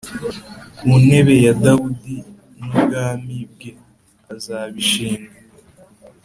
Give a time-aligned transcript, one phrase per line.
[0.77, 2.15] ku ntebe ya dawudi
[2.59, 3.71] n’ubwami bwe;
[4.33, 5.35] azabishinga